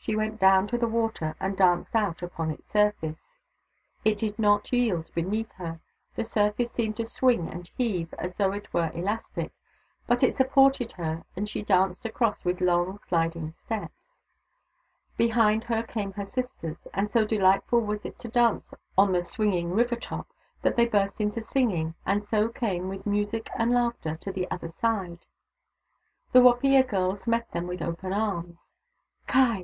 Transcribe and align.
She 0.00 0.16
went 0.16 0.40
down 0.40 0.66
to 0.68 0.78
the 0.78 0.88
water 0.88 1.36
and 1.38 1.54
danced 1.54 1.94
out 1.94 2.22
upon 2.22 2.50
its 2.50 2.66
surface. 2.72 3.18
It 4.06 4.16
did 4.16 4.38
not 4.38 4.72
yield 4.72 5.10
beneath 5.14 5.52
her; 5.52 5.80
the 6.14 6.24
surface 6.24 6.72
seemed 6.72 6.96
to 6.96 7.04
swing 7.04 7.46
and 7.50 7.70
heave 7.76 8.14
as 8.14 8.38
though 8.38 8.52
it 8.52 8.72
were 8.72 8.90
elastic, 8.94 9.52
but 10.06 10.22
it 10.22 10.34
supported 10.34 10.92
her 10.92 11.26
and 11.36 11.46
she 11.46 11.60
danced 11.62 12.06
across 12.06 12.42
with 12.42 12.62
long, 12.62 12.96
sliding 12.96 13.52
steps. 13.52 14.14
Behind 15.18 15.64
her 15.64 15.82
came 15.82 16.14
her 16.14 16.24
sisters; 16.24 16.78
and 16.94 17.10
so 17.12 17.26
delightful 17.26 17.80
was 17.80 18.06
it 18.06 18.16
to 18.20 18.28
dance 18.28 18.72
on 18.96 19.12
the 19.12 19.20
swinging 19.20 19.72
river 19.72 19.96
top 19.96 20.28
that 20.62 20.74
they 20.74 20.86
burst 20.86 21.20
into 21.20 21.42
singing, 21.42 21.94
and 22.06 22.26
so 22.26 22.48
came, 22.48 22.88
with 22.88 23.04
music 23.06 23.50
and 23.56 23.72
laughter, 23.74 24.14
to 24.14 24.32
the 24.32 24.50
other 24.50 24.68
side. 24.70 25.26
The 26.32 26.40
Wapiya 26.40 26.84
girls 26.88 27.28
met 27.28 27.50
them 27.52 27.66
with 27.66 27.82
open 27.82 28.14
arms." 28.14 28.56
Ky! 29.28 29.56